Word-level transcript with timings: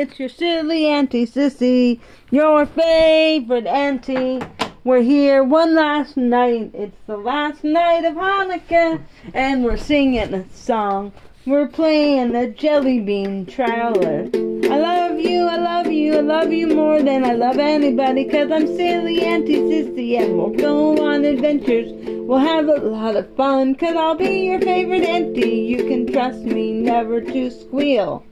it's 0.00 0.18
your 0.18 0.30
silly 0.30 0.86
Auntie 0.86 1.26
Sissy, 1.26 2.00
your 2.30 2.64
favorite 2.64 3.66
auntie. 3.66 4.40
We're 4.82 5.02
here 5.02 5.44
one 5.44 5.74
last 5.74 6.16
night. 6.16 6.70
It's 6.72 6.96
the 7.06 7.18
last 7.18 7.62
night 7.62 8.06
of 8.06 8.14
Hanukkah, 8.14 9.02
and 9.34 9.62
we're 9.62 9.76
singing 9.76 10.32
a 10.32 10.48
song. 10.54 11.12
We're 11.44 11.68
playing 11.68 12.32
the 12.32 12.46
Jelly 12.46 13.00
Bean 13.00 13.44
Traveler. 13.44 14.30
I 14.72 14.78
love 14.78 15.20
you, 15.20 15.44
I 15.44 15.56
love 15.58 15.88
you, 15.88 16.16
I 16.16 16.20
love 16.20 16.50
you 16.50 16.68
more 16.68 17.02
than 17.02 17.22
I 17.22 17.34
love 17.34 17.58
anybody, 17.58 18.24
cause 18.24 18.50
I'm 18.50 18.66
silly 18.68 19.20
Auntie 19.20 19.56
Sissy, 19.56 20.18
and 20.18 20.38
we'll 20.38 20.48
go 20.48 21.06
on 21.06 21.26
adventures. 21.26 21.92
We'll 22.26 22.38
have 22.38 22.68
a 22.68 22.76
lot 22.76 23.16
of 23.16 23.36
fun, 23.36 23.74
cause 23.74 23.94
I'll 23.96 24.14
be 24.14 24.46
your 24.46 24.62
favorite 24.62 25.02
auntie. 25.02 25.60
You 25.60 25.84
can 25.84 26.10
trust 26.10 26.38
me 26.38 26.72
never 26.72 27.20
to 27.20 27.50
squeal. 27.50 28.24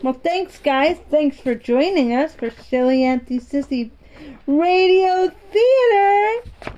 Well, 0.00 0.12
thanks, 0.12 0.60
guys. 0.60 0.96
Thanks 1.10 1.40
for 1.40 1.56
joining 1.56 2.14
us 2.14 2.32
for 2.32 2.50
Silly 2.50 3.02
Auntie 3.02 3.40
Sissy 3.40 3.90
Radio 4.46 5.28
Theater. 5.50 6.76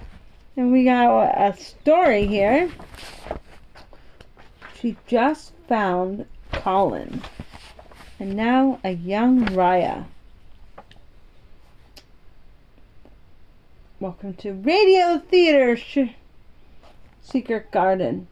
And 0.56 0.72
we 0.72 0.84
got 0.84 1.28
a 1.38 1.54
story 1.54 2.26
here. 2.26 2.70
She 4.80 4.96
just 5.06 5.52
found 5.68 6.24
Colin. 6.50 7.20
And 8.18 8.36
now 8.36 8.80
a 8.82 8.92
young 8.92 9.44
Rajah. 9.54 10.06
Welcome 14.00 14.32
to 14.34 14.54
Radio 14.54 15.18
Theater 15.18 15.76
Sh- 15.76 16.14
Secret 17.20 17.70
Garden. 17.70 18.28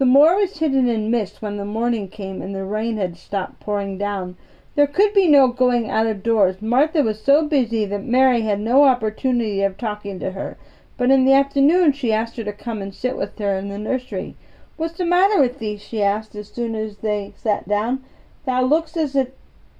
The 0.00 0.06
moor 0.06 0.36
was 0.36 0.60
hidden 0.60 0.88
in 0.88 1.10
mist 1.10 1.42
when 1.42 1.58
the 1.58 1.64
morning 1.66 2.08
came 2.08 2.40
and 2.40 2.54
the 2.54 2.64
rain 2.64 2.96
had 2.96 3.18
stopped 3.18 3.60
pouring 3.60 3.98
down. 3.98 4.38
There 4.74 4.86
could 4.86 5.12
be 5.12 5.28
no 5.28 5.48
going 5.48 5.90
out 5.90 6.06
of 6.06 6.22
doors. 6.22 6.62
Martha 6.62 7.02
was 7.02 7.20
so 7.20 7.46
busy 7.46 7.84
that 7.84 8.02
Mary 8.02 8.40
had 8.40 8.60
no 8.60 8.84
opportunity 8.84 9.62
of 9.62 9.76
talking 9.76 10.18
to 10.20 10.30
her. 10.30 10.56
But 10.96 11.10
in 11.10 11.26
the 11.26 11.34
afternoon 11.34 11.92
she 11.92 12.14
asked 12.14 12.38
her 12.38 12.44
to 12.44 12.52
come 12.54 12.80
and 12.80 12.94
sit 12.94 13.14
with 13.14 13.38
her 13.38 13.54
in 13.56 13.68
the 13.68 13.76
nursery. 13.76 14.36
What's 14.78 14.96
the 14.96 15.04
matter 15.04 15.38
with 15.38 15.58
thee? 15.58 15.76
she 15.76 16.02
asked 16.02 16.34
as 16.34 16.48
soon 16.48 16.74
as 16.74 16.96
they 16.96 17.34
sat 17.36 17.68
down. 17.68 18.02
Thou 18.46 18.64
lookst 18.64 18.96
as 18.96 19.14
if 19.14 19.28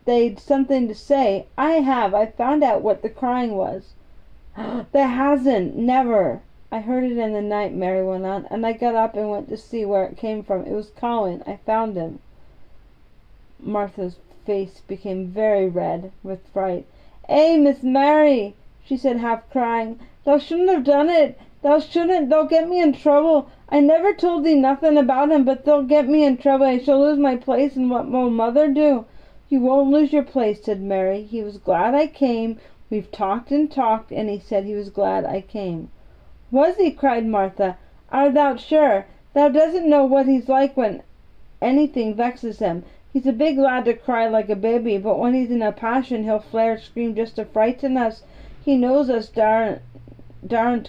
they'd 0.05 0.39
something 0.39 0.87
to 0.89 0.95
say. 0.95 1.47
I 1.57 1.81
have. 1.81 2.13
I 2.13 2.27
found 2.27 2.63
out 2.63 2.83
what 2.83 3.01
the 3.01 3.09
crying 3.09 3.57
was. 3.57 3.95
Thou 4.93 5.09
hasn't. 5.09 5.77
Never. 5.79 6.43
I 6.73 6.79
heard 6.79 7.03
it 7.03 7.19
in 7.19 7.33
the 7.33 7.43
night, 7.43 7.75
Mary 7.75 8.05
went 8.05 8.25
on, 8.25 8.47
and 8.47 8.65
I 8.65 8.75
got 8.75 8.95
up 8.95 9.17
and 9.17 9.29
went 9.29 9.49
to 9.49 9.57
see 9.57 9.85
where 9.85 10.05
it 10.05 10.17
came 10.17 10.45
from. 10.45 10.65
It 10.65 10.73
was 10.73 10.91
Colin. 10.91 11.43
I 11.45 11.57
found 11.57 11.97
him. 11.97 12.21
Martha's 13.59 14.21
face 14.47 14.81
became 14.87 15.27
very 15.27 15.69
red 15.69 16.13
with 16.23 16.47
fright. 16.53 16.87
Eh, 17.29 17.57
Miss 17.57 17.83
Mary, 17.83 18.55
she 18.85 18.97
said, 18.97 19.17
half 19.17 19.51
crying, 19.51 19.99
thou 20.25 20.39
shouldn't 20.39 20.71
have 20.71 20.85
done 20.85 21.11
it. 21.11 21.37
Thou 21.63 21.81
shouldn't. 21.81 22.31
They'll 22.31 22.45
get 22.45 22.69
me 22.69 22.81
in 22.81 22.93
trouble. 22.93 23.49
I 23.69 23.81
never 23.81 24.15
told 24.15 24.45
thee 24.45 24.55
nothing 24.55 24.97
about 24.97 25.33
him, 25.33 25.45
but 25.45 25.65
they'll 25.65 25.83
get 25.83 26.09
me 26.09 26.25
in 26.25 26.37
trouble. 26.37 26.67
I 26.67 26.79
shall 26.79 27.01
lose 27.01 27.19
my 27.19 27.35
place, 27.35 27.75
and 27.75 27.91
what 27.91 28.09
will 28.09 28.31
mother 28.31 28.69
do? 28.69 29.07
You 29.49 29.59
won't 29.59 29.91
lose 29.91 30.13
your 30.13 30.23
place, 30.23 30.63
said 30.63 30.81
Mary. 30.81 31.25
He 31.25 31.43
was 31.43 31.59
glad 31.59 31.97
I 31.97 32.07
came. 32.07 32.61
We've 32.91 33.11
talked 33.11 33.51
and 33.51 33.69
talked, 33.69 34.13
and 34.13 34.31
he 34.31 34.39
said 34.39 34.65
he 34.65 34.75
was 34.75 34.89
glad 34.89 35.25
I 35.25 35.41
came. 35.41 35.91
Was 36.53 36.77
he? 36.79 36.91
cried 36.91 37.27
Martha. 37.27 37.79
Art 38.11 38.35
thou 38.35 38.57
sure? 38.57 39.07
Thou 39.35 39.51
doesn't 39.51 39.89
know 39.89 40.05
what 40.05 40.27
he's 40.27 40.49
like 40.49 40.77
when 40.77 41.05
anything 41.63 42.13
vexes 42.13 42.59
him. 42.59 42.83
He's 43.13 43.27
a 43.27 43.33
big 43.33 43.57
lad 43.57 43.85
to 43.85 43.95
cry 43.95 44.27
like 44.27 44.51
a 44.51 44.57
baby, 44.57 44.99
but 44.99 45.17
when 45.17 45.33
he's 45.33 45.53
in 45.53 45.63
a 45.63 45.71
passion 45.71 46.25
he'll 46.25 46.41
flare 46.41 46.73
and 46.73 46.83
scream 46.83 47.15
just 47.15 47.37
to 47.37 47.45
frighten 47.45 47.97
us. 47.97 48.25
He 48.65 48.77
knows 48.77 49.09
us 49.09 49.29
daren't, 49.29 49.81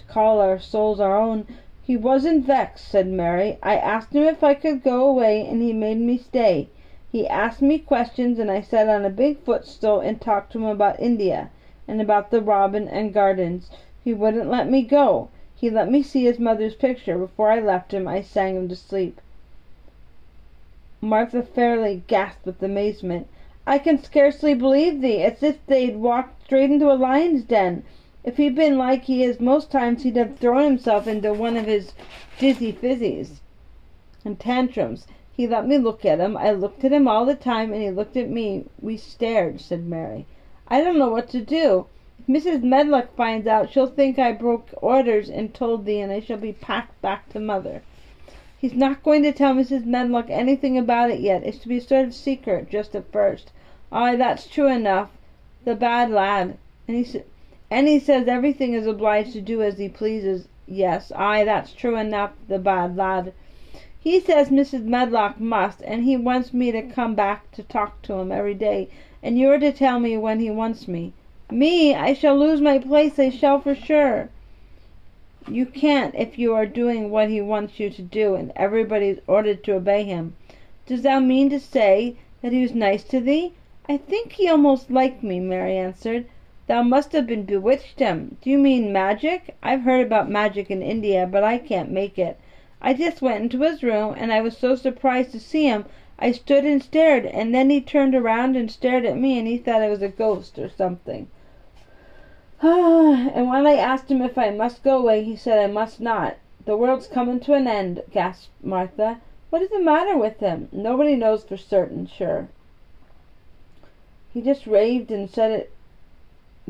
call 0.08 0.40
our 0.40 0.58
souls 0.58 0.98
our 0.98 1.16
own. 1.16 1.46
He 1.80 1.96
wasn't 1.96 2.44
vexed, 2.44 2.88
said 2.88 3.06
Mary. 3.06 3.58
I 3.62 3.76
asked 3.76 4.14
him 4.14 4.24
if 4.24 4.42
I 4.42 4.54
could 4.54 4.82
go 4.82 5.08
away, 5.08 5.46
and 5.46 5.62
he 5.62 5.72
made 5.72 6.00
me 6.00 6.18
stay. 6.18 6.70
He 7.12 7.28
asked 7.28 7.62
me 7.62 7.78
questions, 7.78 8.40
and 8.40 8.50
I 8.50 8.62
sat 8.62 8.88
on 8.88 9.04
a 9.04 9.10
big 9.10 9.38
footstool 9.44 10.00
and 10.00 10.20
talked 10.20 10.52
to 10.52 10.58
him 10.58 10.64
about 10.64 10.98
India, 10.98 11.50
and 11.86 12.00
about 12.00 12.32
the 12.32 12.40
robin 12.40 12.88
and 12.88 13.14
gardens. 13.14 13.70
He 14.02 14.12
wouldn't 14.12 14.50
let 14.50 14.68
me 14.68 14.82
go. 14.82 15.28
He 15.62 15.70
let 15.70 15.88
me 15.88 16.02
see 16.02 16.24
his 16.24 16.40
mother's 16.40 16.74
picture. 16.74 17.16
Before 17.16 17.48
I 17.48 17.60
left 17.60 17.94
him, 17.94 18.08
I 18.08 18.20
sang 18.20 18.56
him 18.56 18.68
to 18.68 18.74
sleep. 18.74 19.20
Martha 21.00 21.40
fairly 21.40 22.02
gasped 22.08 22.44
with 22.44 22.60
amazement. 22.64 23.28
I 23.64 23.78
can 23.78 24.02
scarcely 24.02 24.54
believe 24.54 25.00
thee. 25.00 25.22
As 25.22 25.40
if 25.40 25.64
they'd 25.68 25.98
walked 25.98 26.46
straight 26.46 26.72
into 26.72 26.90
a 26.90 26.98
lion's 26.98 27.44
den. 27.44 27.84
If 28.24 28.38
he'd 28.38 28.56
been 28.56 28.76
like 28.76 29.04
he 29.04 29.22
is 29.22 29.38
most 29.38 29.70
times, 29.70 30.02
he'd 30.02 30.16
have 30.16 30.36
thrown 30.36 30.64
himself 30.64 31.06
into 31.06 31.32
one 31.32 31.56
of 31.56 31.66
his 31.66 31.92
dizzy 32.40 32.72
fizzies 32.72 33.40
and 34.24 34.40
tantrums. 34.40 35.06
He 35.32 35.46
let 35.46 35.68
me 35.68 35.78
look 35.78 36.04
at 36.04 36.18
him. 36.18 36.36
I 36.36 36.50
looked 36.50 36.82
at 36.82 36.92
him 36.92 37.06
all 37.06 37.24
the 37.24 37.36
time, 37.36 37.72
and 37.72 37.80
he 37.80 37.92
looked 37.92 38.16
at 38.16 38.28
me. 38.28 38.64
We 38.80 38.96
stared, 38.96 39.60
said 39.60 39.86
Mary. 39.86 40.26
I 40.66 40.80
don't 40.82 40.98
know 40.98 41.10
what 41.10 41.28
to 41.28 41.40
do. 41.40 41.86
Mrs. 42.28 42.62
Medlock 42.62 43.16
finds 43.16 43.48
out, 43.48 43.70
she'll 43.70 43.88
think 43.88 44.16
I 44.16 44.30
broke 44.30 44.68
orders 44.80 45.28
and 45.28 45.52
told 45.52 45.84
thee, 45.84 45.98
and 45.98 46.12
I 46.12 46.20
shall 46.20 46.36
be 46.36 46.52
packed 46.52 47.02
back 47.02 47.28
to 47.30 47.40
mother. 47.40 47.82
He's 48.56 48.74
not 48.74 49.02
going 49.02 49.24
to 49.24 49.32
tell 49.32 49.54
Mrs. 49.54 49.84
Medlock 49.86 50.30
anything 50.30 50.78
about 50.78 51.10
it 51.10 51.18
yet. 51.18 51.42
It's 51.42 51.58
to 51.58 51.68
be 51.68 51.78
a 51.78 51.80
sort 51.80 52.04
of 52.04 52.14
secret, 52.14 52.70
just 52.70 52.94
at 52.94 53.10
first. 53.10 53.50
Ay, 53.90 54.14
that's 54.14 54.46
true 54.46 54.68
enough. 54.68 55.10
The 55.64 55.74
bad 55.74 56.12
lad. 56.12 56.58
And 56.86 57.04
he, 57.04 57.22
and 57.68 57.88
he 57.88 57.98
says 57.98 58.28
everything 58.28 58.72
is 58.72 58.86
obliged 58.86 59.32
to 59.32 59.40
do 59.40 59.60
as 59.60 59.78
he 59.78 59.88
pleases. 59.88 60.46
Yes, 60.68 61.10
ay, 61.16 61.42
that's 61.42 61.72
true 61.72 61.96
enough. 61.96 62.34
The 62.46 62.60
bad 62.60 62.96
lad. 62.96 63.32
He 63.98 64.20
says 64.20 64.48
Mrs. 64.48 64.84
Medlock 64.84 65.40
must, 65.40 65.82
and 65.82 66.04
he 66.04 66.16
wants 66.16 66.54
me 66.54 66.70
to 66.70 66.82
come 66.82 67.16
back 67.16 67.50
to 67.50 67.64
talk 67.64 68.00
to 68.02 68.14
him 68.14 68.30
every 68.30 68.54
day, 68.54 68.90
and 69.24 69.36
you're 69.36 69.58
to 69.58 69.72
tell 69.72 69.98
me 69.98 70.16
when 70.16 70.38
he 70.38 70.50
wants 70.50 70.86
me. 70.86 71.14
Me? 71.52 71.94
I 71.94 72.14
shall 72.14 72.38
lose 72.38 72.62
my 72.62 72.78
place, 72.78 73.18
I 73.18 73.28
shall 73.28 73.60
for 73.60 73.74
sure. 73.74 74.30
You 75.46 75.66
can't 75.66 76.14
if 76.14 76.38
you 76.38 76.54
are 76.54 76.64
doing 76.64 77.10
what 77.10 77.28
he 77.28 77.42
wants 77.42 77.78
you 77.78 77.90
to 77.90 78.00
do, 78.00 78.34
and 78.34 78.52
everybody 78.56 79.08
is 79.08 79.20
ordered 79.26 79.62
to 79.64 79.74
obey 79.74 80.04
him. 80.04 80.34
Does 80.86 81.02
thou 81.02 81.20
mean 81.20 81.50
to 81.50 81.60
say 81.60 82.16
that 82.40 82.52
he 82.52 82.62
was 82.62 82.74
nice 82.74 83.04
to 83.04 83.20
thee? 83.20 83.52
I 83.86 83.98
think 83.98 84.32
he 84.32 84.48
almost 84.48 84.90
liked 84.90 85.22
me, 85.22 85.40
Mary 85.40 85.76
answered. 85.76 86.24
Thou 86.68 86.82
must 86.82 87.12
have 87.12 87.26
been 87.26 87.42
bewitched 87.44 87.98
him. 88.00 88.38
Do 88.40 88.48
you 88.48 88.56
mean 88.56 88.90
magic? 88.90 89.54
I've 89.62 89.82
heard 89.82 90.06
about 90.06 90.30
magic 90.30 90.70
in 90.70 90.80
India, 90.80 91.28
but 91.30 91.44
I 91.44 91.58
can't 91.58 91.90
make 91.90 92.18
it. 92.18 92.38
I 92.80 92.94
just 92.94 93.20
went 93.20 93.42
into 93.42 93.60
his 93.60 93.82
room, 93.82 94.14
and 94.16 94.32
I 94.32 94.40
was 94.40 94.56
so 94.56 94.74
surprised 94.74 95.32
to 95.32 95.38
see 95.38 95.66
him, 95.66 95.84
I 96.18 96.32
stood 96.32 96.64
and 96.64 96.82
stared, 96.82 97.26
and 97.26 97.54
then 97.54 97.68
he 97.68 97.82
turned 97.82 98.14
around 98.14 98.56
and 98.56 98.70
stared 98.70 99.04
at 99.04 99.18
me, 99.18 99.38
and 99.38 99.46
he 99.46 99.58
thought 99.58 99.82
I 99.82 99.90
was 99.90 100.00
a 100.00 100.08
ghost 100.08 100.58
or 100.58 100.70
something. 100.70 101.28
and 102.64 103.48
when 103.48 103.66
I 103.66 103.74
asked 103.74 104.08
him 104.08 104.22
if 104.22 104.38
I 104.38 104.50
must 104.50 104.84
go 104.84 104.98
away, 104.98 105.24
he 105.24 105.34
said 105.34 105.58
I 105.58 105.66
must 105.66 106.00
not. 106.00 106.36
The 106.64 106.76
world's 106.76 107.08
coming 107.08 107.40
to 107.40 107.54
an 107.54 107.66
end, 107.66 108.04
gasped 108.12 108.50
Martha. 108.62 109.20
What 109.50 109.62
is 109.62 109.70
the 109.70 109.80
matter 109.80 110.16
with 110.16 110.38
him? 110.38 110.68
Nobody 110.70 111.16
knows 111.16 111.42
for 111.42 111.56
certain, 111.56 112.06
sure. 112.06 112.46
He 114.32 114.40
just 114.40 114.68
raved 114.68 115.10
and 115.10 115.28
said 115.28 115.50
it 115.50 115.72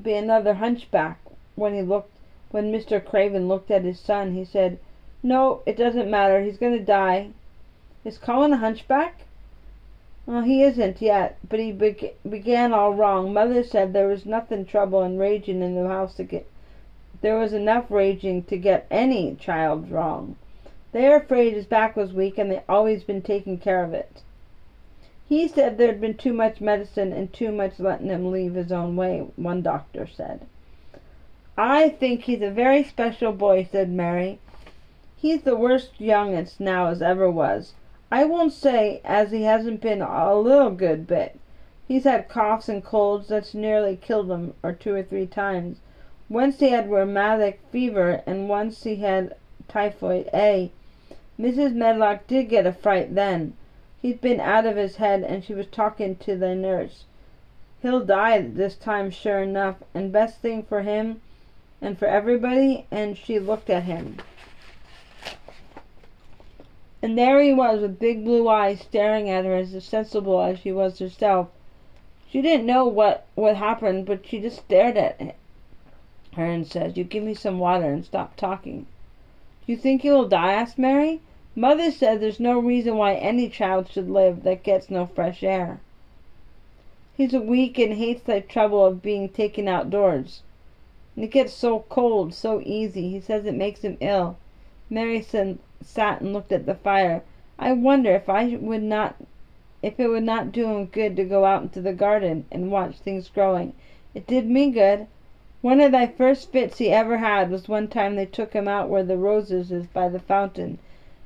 be 0.03 0.15
another 0.15 0.55
hunchback. 0.55 1.19
When 1.57 1.75
he 1.75 1.83
looked, 1.83 2.11
when 2.51 2.73
Mr. 2.73 3.05
Craven 3.05 3.47
looked 3.47 3.71
at 3.71 3.85
his 3.85 4.01
son, 4.01 4.33
he 4.33 4.47
said, 4.47 4.79
"No, 5.23 5.61
it 5.67 5.77
doesn't 5.77 6.11
matter. 6.11 6.41
He's 6.41 6.57
going 6.57 6.73
to 6.73 6.83
die." 6.83 7.33
Is 8.03 8.17
Colin 8.17 8.55
a 8.55 8.57
hunchback? 8.57 9.27
Well, 10.25 10.43
he 10.43 10.62
isn't 10.62 11.03
yet, 11.03 11.37
but 11.49 11.59
he 11.59 11.73
be- 11.73 12.12
began 12.29 12.73
all 12.73 12.94
wrong. 12.94 13.32
Mother 13.32 13.64
said 13.64 13.93
there 13.93 14.06
was 14.06 14.25
nothing 14.25 14.64
trouble 14.64 15.02
and 15.02 15.19
raging 15.19 15.62
in 15.62 15.75
the 15.75 15.88
house 15.88 16.14
to 16.14 16.25
get. 16.25 16.47
There 17.23 17.37
was 17.37 17.52
enough 17.52 17.91
raging 17.91 18.44
to 18.44 18.56
get 18.56 18.87
any 18.91 19.35
child 19.35 19.91
wrong. 19.91 20.37
They're 20.93 21.17
afraid 21.17 21.55
his 21.55 21.67
back 21.67 21.97
was 21.97 22.12
weak, 22.12 22.38
and 22.38 22.50
they've 22.50 22.61
always 22.69 23.02
been 23.02 23.23
taking 23.23 23.58
care 23.58 23.82
of 23.82 23.94
it. 23.94 24.23
He 25.29 25.49
said 25.49 25.76
there'd 25.76 26.00
been 26.00 26.14
too 26.14 26.32
much 26.32 26.61
medicine 26.61 27.12
and 27.12 27.32
too 27.32 27.50
much 27.50 27.81
letting 27.81 28.08
him 28.08 28.31
leave 28.31 28.55
his 28.55 28.70
own 28.70 28.94
way. 28.94 29.26
One 29.37 29.62
doctor 29.62 30.06
said. 30.06 30.47
I 31.58 31.88
think 31.88 32.23
he's 32.23 32.43
a 32.43 32.50
very 32.50 32.85
special 32.85 33.32
boy," 33.32 33.67
said 33.70 33.91
Mary. 33.91 34.38
"He's 35.17 35.43
the 35.43 35.56
worst 35.56 36.00
youngest 36.00 36.61
now 36.61 36.87
as 36.87 37.02
ever 37.02 37.31
was. 37.31 37.73
I 38.14 38.25
won't 38.26 38.53
say 38.53 39.00
as 39.06 39.31
he 39.31 39.44
hasn't 39.44 39.81
been 39.81 40.03
a 40.03 40.35
little 40.38 40.73
good 40.73 41.06
bit. 41.06 41.41
He's 41.88 42.05
had 42.05 42.29
coughs 42.29 42.69
and 42.69 42.85
colds 42.85 43.29
that's 43.29 43.55
nearly 43.55 43.97
killed 43.97 44.31
him, 44.31 44.53
or 44.62 44.75
two 44.75 44.94
or 44.94 45.03
three 45.03 45.26
times. 45.26 45.79
Once 46.29 46.61
he 46.61 46.73
had 46.73 46.91
rheumatic 46.91 47.59
fever, 47.70 48.23
and 48.26 48.50
once 48.50 48.85
he 48.85 48.97
had 48.97 49.35
typhoid 49.67 50.29
A. 50.35 50.70
Mrs. 51.41 51.73
Medlock 51.73 52.26
did 52.26 52.50
get 52.50 52.67
a 52.67 52.73
fright 52.73 53.14
then. 53.14 53.55
He'd 54.03 54.20
been 54.20 54.41
out 54.41 54.67
of 54.67 54.76
his 54.76 54.97
head, 54.97 55.23
and 55.23 55.43
she 55.43 55.55
was 55.55 55.67
talking 55.69 56.17
to 56.17 56.37
the 56.37 56.55
nurse. 56.55 57.06
He'll 57.81 58.05
die 58.05 58.43
this 58.43 58.75
time 58.75 59.09
sure 59.09 59.41
enough, 59.41 59.76
and 59.94 60.12
best 60.12 60.37
thing 60.41 60.64
for 60.64 60.82
him 60.82 61.23
and 61.81 61.99
for 61.99 62.09
everybody, 62.09 62.85
and 62.91 63.17
she 63.17 63.38
looked 63.38 63.70
at 63.70 63.85
him. 63.85 64.19
And 67.04 67.19
there 67.19 67.43
he 67.43 67.52
was 67.52 67.81
with 67.81 67.99
big 67.99 68.25
blue 68.25 68.49
eyes 68.49 68.81
staring 68.81 69.28
at 69.28 69.44
her 69.44 69.56
as 69.56 69.84
sensible 69.84 70.40
as 70.40 70.60
she 70.60 70.70
was 70.70 71.00
herself. 71.00 71.49
She 72.28 72.40
didn't 72.40 72.64
know 72.64 72.87
what 72.87 73.26
would 73.34 73.56
happened, 73.56 74.06
but 74.06 74.25
she 74.25 74.40
just 74.40 74.60
stared 74.60 74.96
at 74.96 75.20
her 76.34 76.44
and 76.44 76.64
said, 76.64 76.96
You 76.96 77.02
give 77.02 77.25
me 77.25 77.34
some 77.34 77.58
water 77.58 77.93
and 77.93 78.04
stop 78.04 78.37
talking. 78.37 78.87
Do 79.66 79.72
you 79.72 79.76
think 79.76 80.02
he 80.02 80.10
will 80.10 80.28
die? 80.28 80.52
asked 80.52 80.78
Mary. 80.78 81.20
Mother 81.56 81.90
said 81.90 82.20
there's 82.20 82.38
no 82.38 82.58
reason 82.58 82.96
why 82.96 83.14
any 83.14 83.49
child 83.49 83.88
should 83.88 84.08
live 84.08 84.44
that 84.44 84.62
gets 84.62 84.88
no 84.88 85.06
fresh 85.06 85.43
air. 85.43 85.81
He's 87.16 87.32
weak 87.32 87.78
and 87.78 87.94
hates 87.94 88.22
the 88.22 88.40
trouble 88.40 88.87
of 88.87 89.02
being 89.02 89.28
taken 89.28 89.66
outdoors. 89.66 90.43
And 91.16 91.25
it 91.25 91.32
gets 91.32 91.52
so 91.52 91.81
cold 91.88 92.32
so 92.32 92.62
easy. 92.64 93.10
He 93.10 93.20
says 93.20 93.44
it 93.44 93.54
makes 93.54 93.82
him 93.82 93.99
ill. 94.00 94.37
Said, 95.23 95.56
sat 95.81 96.21
and 96.21 96.35
looked 96.35 96.53
at 96.53 96.67
the 96.67 96.75
fire. 96.75 97.23
I 97.59 97.73
wonder 97.73 98.11
if 98.15 98.29
I 98.29 98.56
would 98.56 98.83
not 98.83 99.15
if 99.81 99.99
it 99.99 100.06
would 100.09 100.23
not 100.23 100.53
do 100.53 100.67
him 100.67 100.85
good 100.85 101.17
to 101.17 101.25
go 101.25 101.47
out 101.47 101.62
into 101.62 101.81
the 101.81 101.94
garden 101.94 102.44
and 102.53 102.71
watch 102.71 102.97
things 102.99 103.31
growing. 103.31 103.73
It 104.15 104.27
did 104.27 104.50
me 104.50 104.71
good. 104.71 105.06
One 105.62 105.81
of 105.81 105.93
the 105.93 106.12
first 106.15 106.53
fits 106.53 106.77
he 106.77 106.91
ever 106.91 107.17
had 107.17 107.50
was 107.50 107.71
one 107.71 107.89
time 107.89 108.17
they 108.17 108.27
took 108.27 108.53
him 108.53 108.69
out 108.69 108.91
where 108.91 109.03
the 109.03 109.17
roses 109.17 109.73
is 109.73 109.87
by 109.87 110.11
the 110.11 110.19
fountain. 110.19 110.77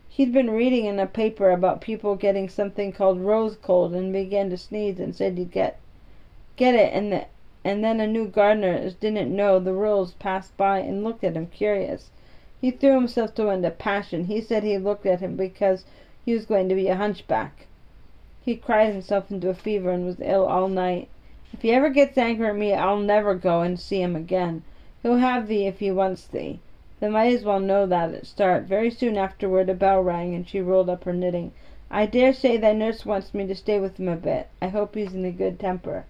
He'd 0.09 0.33
been 0.33 0.51
reading 0.51 0.85
in 0.85 1.01
a 1.01 1.07
paper 1.09 1.51
about 1.51 1.81
people 1.81 2.15
getting 2.15 2.49
something 2.49 2.93
called 2.93 3.19
rose 3.21 3.57
cold 3.57 3.97
and 3.97 4.12
began 4.12 4.49
to 4.51 4.57
sneeze 4.57 5.01
and 5.01 5.12
said 5.12 5.37
he'd 5.37 5.51
get 5.51 5.77
get 6.55 6.77
it 6.77 6.93
and 6.93 7.11
the, 7.12 7.25
and 7.65 7.83
then 7.83 7.99
a 7.99 8.07
new 8.07 8.29
gardener 8.29 8.75
as 8.75 8.95
didn't 8.95 9.35
know 9.35 9.59
the 9.59 9.73
rules 9.73 10.12
passed 10.12 10.57
by 10.57 10.79
and 10.79 11.03
looked 11.03 11.25
at 11.25 11.35
him 11.35 11.49
curious. 11.49 12.11
He 12.67 12.73
threw 12.73 12.95
himself 12.95 13.33
to 13.37 13.49
into 13.51 13.71
passion. 13.71 14.25
He 14.25 14.41
said 14.41 14.65
he 14.65 14.77
looked 14.77 15.07
at 15.07 15.21
him 15.21 15.37
because 15.37 15.85
he 16.25 16.35
was 16.35 16.47
going 16.47 16.69
to 16.69 16.75
be 16.75 16.89
a 16.89 16.97
hunchback. 16.97 17.69
He 18.45 18.57
cried 18.57 18.93
himself 18.93 19.31
into 19.31 19.49
a 19.49 19.55
fever 19.55 19.91
and 19.91 20.05
was 20.05 20.19
ill 20.21 20.47
all 20.47 20.67
night. 20.67 21.07
If 21.53 21.63
he 21.63 21.71
ever 21.71 21.91
gets 21.91 22.19
angry 22.19 22.49
at 22.49 22.57
me, 22.57 22.75
I'll 22.75 22.99
never 22.99 23.37
go 23.37 23.61
and 23.61 23.79
see 23.79 24.03
him 24.03 24.17
again. 24.17 24.65
He'll 25.01 25.19
have 25.19 25.47
thee 25.47 25.69
if 25.69 25.79
he 25.79 25.93
wants 25.93 26.27
thee. 26.27 26.59
They 26.99 27.09
might 27.09 27.33
as 27.33 27.45
well 27.45 27.61
know 27.61 27.87
that 27.87 28.13
at 28.13 28.27
start. 28.27 28.65
Very 28.65 28.91
soon 28.91 29.17
afterward 29.17 29.69
a 29.69 29.75
bell 29.75 30.03
rang, 30.03 30.35
and 30.35 30.49
she 30.49 30.61
rolled 30.61 30.91
up 30.91 31.05
her 31.05 31.12
knitting. 31.12 31.53
I 31.89 32.07
dare 32.07 32.33
say 32.33 32.57
thy 32.57 32.73
nurse 32.73 33.07
wants 33.07 33.33
me 33.33 33.47
to 33.47 33.55
stay 33.55 33.79
with 33.79 34.01
him 34.01 34.09
a 34.09 34.17
bit. 34.17 34.49
I 34.61 34.67
hope 34.71 34.97
he's 34.97 35.15
in 35.15 35.25
a 35.25 35.31
good 35.31 35.61
temper. 35.61 36.05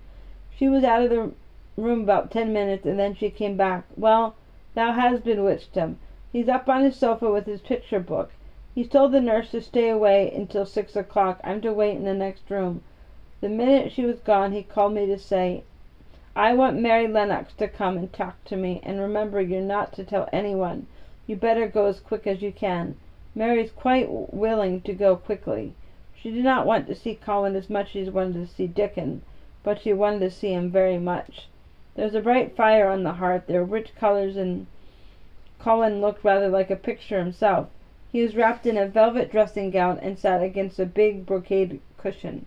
She 0.56 0.70
was 0.70 0.84
out 0.84 1.02
of 1.02 1.10
the 1.10 1.32
room 1.76 2.00
about 2.00 2.30
ten 2.30 2.50
minutes, 2.54 2.86
and 2.86 2.98
then 2.98 3.14
she 3.14 3.28
came 3.28 3.58
back. 3.58 3.84
Well, 3.94 4.36
thou 4.74 4.92
hast 4.92 5.22
bewitched 5.22 5.74
him. 5.74 5.98
He's 6.36 6.50
up 6.50 6.68
on 6.68 6.82
his 6.82 6.96
sofa 6.96 7.32
with 7.32 7.46
his 7.46 7.62
picture 7.62 7.98
book. 7.98 8.30
He's 8.74 8.90
told 8.90 9.12
the 9.12 9.22
nurse 9.22 9.52
to 9.52 9.62
stay 9.62 9.88
away 9.88 10.30
until 10.30 10.66
six 10.66 10.94
o'clock. 10.94 11.40
I'm 11.42 11.62
to 11.62 11.72
wait 11.72 11.96
in 11.96 12.04
the 12.04 12.12
next 12.12 12.50
room. 12.50 12.82
The 13.40 13.48
minute 13.48 13.90
she 13.90 14.04
was 14.04 14.18
gone 14.18 14.52
he 14.52 14.62
called 14.62 14.92
me 14.92 15.06
to 15.06 15.18
say, 15.18 15.64
I 16.36 16.52
want 16.52 16.78
Mary 16.78 17.08
Lennox 17.08 17.54
to 17.54 17.68
come 17.68 17.96
and 17.96 18.12
talk 18.12 18.44
to 18.44 18.56
me, 18.58 18.82
and 18.82 19.00
remember 19.00 19.40
you're 19.40 19.62
not 19.62 19.94
to 19.94 20.04
tell 20.04 20.28
anyone. 20.30 20.88
You 21.26 21.36
better 21.36 21.66
go 21.66 21.86
as 21.86 22.00
quick 22.00 22.26
as 22.26 22.42
you 22.42 22.52
can. 22.52 22.96
Mary's 23.34 23.72
quite 23.72 24.10
willing 24.10 24.82
to 24.82 24.92
go 24.92 25.16
quickly. 25.16 25.72
She 26.14 26.30
did 26.30 26.44
not 26.44 26.66
want 26.66 26.86
to 26.88 26.94
see 26.94 27.14
Colin 27.14 27.56
as 27.56 27.70
much 27.70 27.96
as 27.96 28.08
she 28.08 28.10
wanted 28.10 28.46
to 28.46 28.54
see 28.54 28.66
Dickon, 28.66 29.22
but 29.62 29.80
she 29.80 29.94
wanted 29.94 30.18
to 30.18 30.30
see 30.30 30.52
him 30.52 30.70
very 30.70 30.98
much. 30.98 31.48
There 31.94 32.04
was 32.04 32.14
a 32.14 32.20
bright 32.20 32.54
fire 32.54 32.90
on 32.90 33.04
the 33.04 33.14
hearth, 33.14 33.44
there 33.46 33.60
were 33.60 33.64
rich 33.64 33.94
colours, 33.94 34.36
and 34.36 34.66
Colin 35.58 36.00
looked 36.00 36.24
rather 36.24 36.48
like 36.48 36.70
a 36.70 36.76
picture 36.76 37.18
himself. 37.18 37.68
He 38.12 38.22
was 38.22 38.36
wrapped 38.36 38.66
in 38.66 38.76
a 38.76 38.86
velvet 38.86 39.30
dressing 39.30 39.70
gown 39.70 39.98
and 40.00 40.18
sat 40.18 40.42
against 40.42 40.78
a 40.78 40.86
big 40.86 41.26
brocade 41.26 41.80
cushion. 41.98 42.46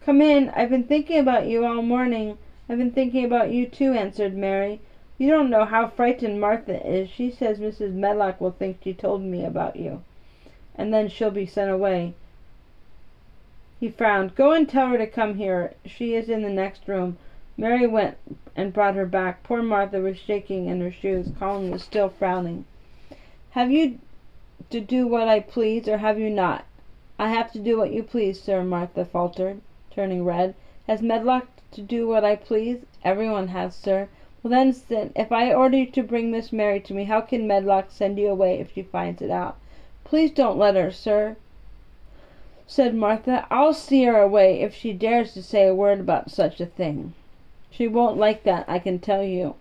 Come 0.00 0.20
in. 0.20 0.50
I've 0.50 0.70
been 0.70 0.84
thinking 0.84 1.18
about 1.18 1.46
you 1.46 1.64
all 1.64 1.82
morning. 1.82 2.38
I've 2.68 2.78
been 2.78 2.90
thinking 2.90 3.24
about 3.24 3.50
you 3.50 3.66
too, 3.66 3.92
answered 3.92 4.36
Mary. 4.36 4.80
You 5.18 5.30
don't 5.30 5.50
know 5.50 5.64
how 5.64 5.88
frightened 5.88 6.40
Martha 6.40 6.86
is. 6.86 7.08
She 7.08 7.30
says 7.30 7.58
Mrs. 7.58 7.92
Medlock 7.92 8.40
will 8.40 8.50
think 8.50 8.78
she 8.82 8.92
told 8.92 9.22
me 9.22 9.44
about 9.44 9.76
you, 9.76 10.02
and 10.74 10.92
then 10.92 11.08
she'll 11.08 11.30
be 11.30 11.46
sent 11.46 11.70
away. 11.70 12.14
He 13.80 13.88
frowned. 13.88 14.34
Go 14.34 14.52
and 14.52 14.68
tell 14.68 14.88
her 14.88 14.98
to 14.98 15.06
come 15.06 15.36
here. 15.36 15.74
She 15.84 16.14
is 16.14 16.28
in 16.28 16.42
the 16.42 16.50
next 16.50 16.86
room. 16.86 17.18
Mary 17.58 17.86
went 17.86 18.18
and 18.54 18.72
brought 18.72 18.94
her 18.94 19.06
back. 19.06 19.42
Poor 19.42 19.62
Martha 19.62 20.00
was 20.00 20.18
shaking 20.18 20.66
in 20.66 20.80
her 20.80 20.92
shoes. 20.92 21.30
Colin 21.38 21.70
was 21.70 21.82
still 21.82 22.10
frowning. 22.10 22.66
Have 23.52 23.70
you 23.70 23.98
to 24.68 24.80
do 24.80 25.06
what 25.06 25.28
I 25.28 25.40
please, 25.40 25.88
or 25.88 25.96
have 25.98 26.18
you 26.18 26.28
not? 26.28 26.66
I 27.18 27.30
have 27.30 27.50
to 27.52 27.58
do 27.58 27.78
what 27.78 27.92
you 27.92 28.02
please, 28.02 28.38
sir, 28.38 28.62
Martha 28.62 29.06
faltered 29.06 29.62
turning 29.90 30.22
red. 30.22 30.54
Has 30.86 31.00
Medlock 31.00 31.46
to 31.70 31.80
do 31.80 32.06
what 32.06 32.24
I 32.24 32.36
please? 32.36 32.84
Everyone 33.02 33.48
has, 33.48 33.74
sir. 33.74 34.08
Well 34.42 34.50
then, 34.50 35.12
if 35.16 35.32
I 35.32 35.54
order 35.54 35.78
you 35.78 35.86
to 35.86 36.02
bring 36.02 36.30
Miss 36.30 36.52
Mary 36.52 36.78
to 36.80 36.92
me, 36.92 37.04
how 37.04 37.22
can 37.22 37.46
Medlock 37.46 37.90
send 37.90 38.18
you 38.18 38.28
away 38.28 38.60
if 38.60 38.74
she 38.74 38.82
finds 38.82 39.22
it 39.22 39.30
out? 39.30 39.56
Please 40.04 40.30
don't 40.30 40.58
let 40.58 40.76
her, 40.76 40.90
sir, 40.90 41.36
said 42.66 42.94
Martha. 42.94 43.46
I'll 43.50 43.72
see 43.72 44.04
her 44.04 44.20
away 44.20 44.60
if 44.60 44.74
she 44.74 44.92
dares 44.92 45.32
to 45.32 45.42
say 45.42 45.66
a 45.66 45.74
word 45.74 46.00
about 46.00 46.30
such 46.30 46.60
a 46.60 46.66
thing. 46.66 47.14
She 47.76 47.88
won't 47.88 48.16
like 48.16 48.44
that, 48.44 48.64
I 48.68 48.78
can 48.78 48.98
tell 48.98 49.22
you. 49.22 49.54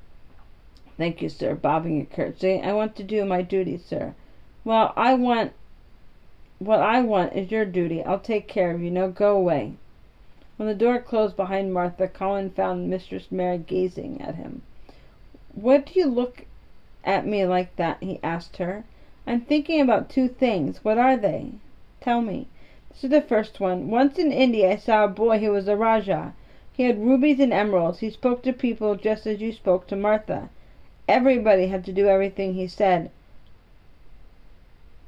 Thank 0.95 1.21
you, 1.21 1.27
sir, 1.27 1.53
bobbing 1.53 1.99
a 1.99 2.05
curtsy. 2.05 2.61
I 2.61 2.71
want 2.71 2.95
to 2.95 3.03
do 3.03 3.25
my 3.25 3.41
duty, 3.41 3.77
sir. 3.77 4.15
Well, 4.63 4.93
I 4.95 5.15
want 5.15 5.51
what 6.59 6.79
I 6.79 7.01
want 7.01 7.33
is 7.33 7.51
your 7.51 7.65
duty. 7.65 8.01
I'll 8.01 8.21
take 8.21 8.47
care 8.47 8.71
of 8.71 8.81
you. 8.81 8.89
Now 8.89 9.07
go 9.07 9.35
away. 9.35 9.73
When 10.55 10.69
the 10.69 10.73
door 10.73 10.99
closed 10.99 11.35
behind 11.35 11.73
Martha, 11.73 12.07
Colin 12.07 12.51
found 12.51 12.89
Mistress 12.89 13.33
Mary 13.33 13.57
gazing 13.57 14.21
at 14.21 14.35
him. 14.35 14.61
"What 15.53 15.87
do 15.87 15.99
you 15.99 16.05
look 16.05 16.45
at 17.03 17.27
me 17.27 17.45
like 17.45 17.75
that?" 17.75 18.01
he 18.01 18.21
asked 18.23 18.55
her. 18.55 18.85
"I'm 19.27 19.41
thinking 19.41 19.81
about 19.81 20.07
two 20.07 20.29
things. 20.29 20.85
What 20.85 20.97
are 20.97 21.17
they?" 21.17 21.51
"Tell 21.99 22.21
me." 22.21 22.47
"This 22.87 23.03
is 23.03 23.09
the 23.09 23.19
first 23.19 23.59
one. 23.59 23.89
Once 23.89 24.17
in 24.17 24.31
India 24.31 24.71
I 24.71 24.77
saw 24.77 25.03
a 25.03 25.09
boy 25.09 25.39
who 25.39 25.51
was 25.51 25.67
a 25.67 25.75
Rajah. 25.75 26.33
He 26.77 26.83
had 26.83 26.99
rubies 26.99 27.39
and 27.39 27.53
emeralds. 27.53 27.99
He 27.99 28.09
spoke 28.09 28.43
to 28.43 28.51
people 28.51 28.95
just 28.95 29.25
as 29.25 29.39
you 29.39 29.53
spoke 29.53 29.87
to 29.87 29.95
Martha. 29.95 30.49
Everybody 31.07 31.67
had 31.67 31.85
to 31.85 31.93
do 31.93 32.09
everything 32.09 32.53
he 32.53 32.67
said. 32.67 33.11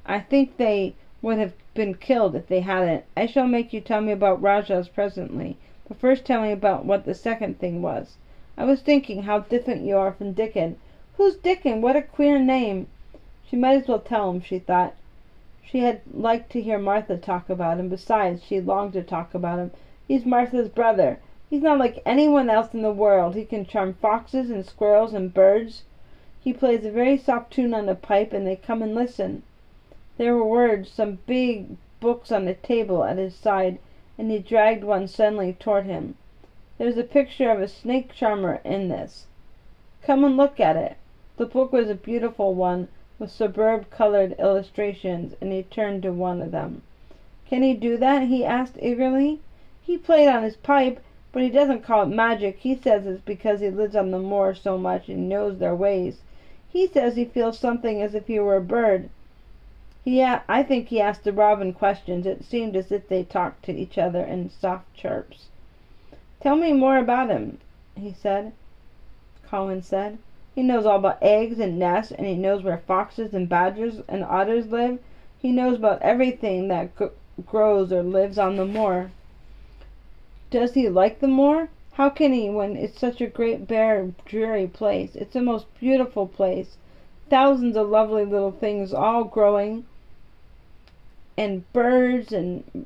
I 0.06 0.22
think 0.22 0.56
they 0.56 0.96
would 1.22 1.38
have 1.40 1.52
been 1.74 1.96
killed 1.96 2.38
if 2.38 2.48
they 2.48 2.62
hadn't. 2.62 3.04
I 3.18 3.26
shall 3.26 3.48
make 3.48 3.74
you 3.74 3.82
tell 3.82 4.00
me 4.00 4.14
about 4.14 4.42
Rajahs 4.42 4.88
presently, 4.88 5.58
but 5.86 5.98
first 5.98 6.24
tell 6.24 6.42
me 6.42 6.54
about 6.54 6.86
what 6.86 7.04
the 7.04 7.14
second 7.14 7.60
thing 7.60 7.82
was. 7.82 8.16
I 8.58 8.64
was 8.64 8.80
thinking 8.82 9.24
how 9.24 9.40
different 9.40 9.82
you 9.84 9.98
are 9.98 10.14
from 10.14 10.32
Dickon. 10.32 10.78
Who's 11.18 11.36
Dickon? 11.36 11.82
What 11.82 11.98
a 11.98 12.02
queer 12.02 12.40
name! 12.40 12.88
She 13.46 13.58
might 13.58 13.82
as 13.82 13.90
well 13.90 14.00
tell 14.00 14.32
him, 14.32 14.40
she 14.40 14.60
thought. 14.60 14.94
She 15.66 15.80
had 15.80 16.00
liked 16.14 16.50
to 16.54 16.62
hear 16.62 16.80
Martha 16.80 17.18
talk 17.18 17.50
about 17.50 17.78
him. 17.78 17.90
Besides, 17.90 18.42
she 18.42 18.62
longed 18.62 18.94
to 18.94 19.04
talk 19.04 19.34
about 19.34 19.60
him. 19.60 19.72
He's 20.08 20.26
Martha's 20.26 20.70
brother. 20.70 21.20
He's 21.50 21.62
not 21.62 21.80
like 21.80 22.02
anyone 22.06 22.50
else 22.50 22.74
in 22.74 22.82
the 22.82 22.92
world. 22.92 23.34
He 23.34 23.46
can 23.46 23.66
charm 23.66 23.94
foxes 23.94 24.50
and 24.50 24.66
squirrels 24.66 25.14
and 25.14 25.34
birds. 25.34 25.84
He 26.42 26.52
plays 26.52 26.84
a 26.84 26.92
very 26.92 27.18
soft 27.18 27.52
tune 27.54 27.74
on 27.74 27.88
a 27.88 27.96
pipe, 27.96 28.34
and 28.34 28.46
they 28.46 28.58
come 28.58 28.82
and 28.82 28.94
listen. 28.94 29.44
There 30.18 30.36
were 30.36 30.44
words, 30.44 30.90
some 30.90 31.20
big 31.26 31.78
books 32.02 32.34
on 32.34 32.44
the 32.44 32.54
table 32.54 33.06
at 33.06 33.18
his 33.18 33.34
side, 33.34 33.80
and 34.18 34.30
he 34.30 34.40
dragged 34.40 34.84
one 34.84 35.08
suddenly 35.08 35.54
toward 35.54 35.86
him. 35.86 36.18
There 36.78 36.88
was 36.88 36.98
a 36.98 37.04
picture 37.06 37.50
of 37.50 37.62
a 37.62 37.70
snake 37.70 38.12
charmer 38.12 38.60
in 38.66 38.90
this. 38.90 39.28
Come 40.02 40.26
and 40.26 40.36
look 40.36 40.60
at 40.60 40.76
it. 40.76 40.98
The 41.38 41.46
book 41.46 41.72
was 41.72 41.90
a 41.90 41.96
beautiful 41.96 42.56
one, 42.56 42.90
with 43.20 43.32
superb 43.32 43.90
colored 43.90 44.36
illustrations, 44.38 45.34
and 45.40 45.54
he 45.54 45.64
turned 45.64 46.04
to 46.04 46.12
one 46.12 46.42
of 46.42 46.52
them. 46.52 46.82
Can 47.50 47.64
he 47.64 47.74
do 47.74 47.96
that? 47.96 48.24
he 48.24 48.44
asked 48.44 48.78
eagerly. 48.82 49.40
He 49.82 49.98
played 49.98 50.28
on 50.28 50.44
his 50.44 50.58
pipe, 50.58 51.00
but 51.38 51.44
he 51.44 51.52
doesn't 51.52 51.84
call 51.84 52.02
it 52.02 52.08
magic. 52.08 52.58
He 52.58 52.74
says 52.74 53.06
it's 53.06 53.22
because 53.22 53.60
he 53.60 53.70
lives 53.70 53.96
on 53.96 54.10
the 54.10 54.18
moor 54.18 54.56
so 54.56 54.76
much 54.76 55.08
and 55.08 55.30
knows 55.30 55.60
their 55.60 55.76
ways. 55.76 56.22
He 56.68 56.88
says 56.88 57.16
he 57.16 57.26
feels 57.26 57.60
something 57.60 58.02
as 58.02 58.16
if 58.16 58.26
he 58.26 58.40
were 58.40 58.56
a 58.56 58.60
bird. 58.62 59.12
He, 60.04 60.24
I 60.24 60.64
think 60.64 60.88
he 60.88 61.00
asked 61.00 61.24
the 61.26 61.32
robin 61.32 61.74
questions. 61.74 62.26
It 62.26 62.44
seemed 62.44 62.76
as 62.76 62.92
if 62.92 63.08
they 63.08 63.22
talked 63.22 63.66
to 63.66 63.72
each 63.72 64.00
other 64.00 64.24
in 64.24 64.50
soft 64.50 64.92
chirps. 64.96 65.50
"Tell 66.40 66.56
me 66.56 66.74
more 66.74 66.98
about 66.98 67.30
him," 67.30 67.60
he 67.96 68.12
said. 68.12 68.52
Colin 69.48 69.84
said. 69.84 70.18
"He 70.56 70.64
knows 70.64 70.88
all 70.88 70.98
about 70.98 71.20
eggs 71.22 71.60
and 71.60 71.78
nests, 71.78 72.12
and 72.14 72.26
he 72.26 72.36
knows 72.36 72.64
where 72.64 72.78
foxes 72.78 73.36
and 73.36 73.48
badgers 73.48 74.02
and 74.08 74.24
otters 74.24 74.72
live. 74.72 74.98
He 75.38 75.52
knows 75.52 75.78
about 75.78 76.02
everything 76.02 76.68
that 76.70 76.90
grows 77.46 77.94
or 77.94 78.02
lives 78.02 78.40
on 78.40 78.56
the 78.56 78.66
moor." 78.66 79.12
"Does 80.50 80.76
he 80.76 80.88
like 80.88 81.20
the 81.20 81.28
moor? 81.28 81.68
How 81.96 82.08
can 82.08 82.32
he 82.32 82.50
when 82.50 82.78
it's 82.78 82.98
such 82.98 83.20
a 83.20 83.28
great 83.28 83.68
bare 83.68 84.14
dreary 84.24 84.66
place? 84.66 85.14
It's 85.14 85.36
a 85.36 85.42
most 85.42 85.66
beautiful 85.78 86.26
place. 86.26 86.78
Thousands 87.30 87.76
of 87.76 87.90
lovely 87.90 88.24
little 88.24 88.54
things 88.54 88.94
all 88.94 89.26
growing 89.26 89.84
and 91.38 91.70
birds 91.74 92.32
and 92.32 92.86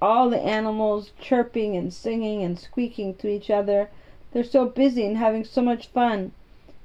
all 0.00 0.30
the 0.30 0.40
animals 0.40 1.12
chirping 1.20 1.76
and 1.76 1.92
singing 1.92 2.42
and 2.42 2.58
squeaking 2.58 3.16
to 3.16 3.28
each 3.28 3.50
other. 3.50 3.90
They're 4.32 4.42
so 4.42 4.64
busy 4.64 5.04
and 5.04 5.18
having 5.18 5.44
so 5.44 5.60
much 5.60 5.88
fun. 5.88 6.32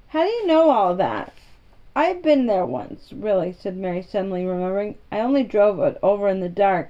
How 0.10 0.26
do 0.26 0.30
you 0.30 0.46
know 0.46 0.70
all 0.72 0.94
that? 0.96 1.32
I've 1.96 2.22
been 2.22 2.48
there 2.48 2.66
once, 2.66 3.14
really, 3.14 3.54
said 3.54 3.78
Mary, 3.78 4.02
suddenly 4.02 4.46
remembering. 4.46 4.96
I 5.10 5.22
only 5.22 5.44
drove 5.44 5.80
it 5.80 5.98
over 6.04 6.28
in 6.28 6.42
the 6.42 6.50
dark. 6.50 6.90